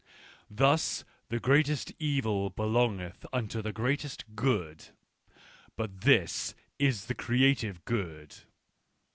[0.49, 4.87] "Thus the greatest evil belongeth unto the greatest good:
[5.75, 8.33] but this is the creative good."